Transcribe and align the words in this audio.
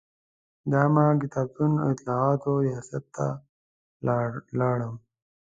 د 0.69 0.71
عامه 0.81 1.05
کتابتون 1.21 1.71
او 1.83 1.87
اطلاعاتو 1.93 2.51
ریاست 2.65 3.03
ته 3.15 3.27
لاړم. 4.59 4.93